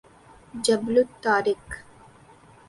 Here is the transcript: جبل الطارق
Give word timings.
جبل 0.63 0.97
الطارق 0.99 1.83